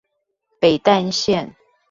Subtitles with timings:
[0.59, 1.53] 北淡線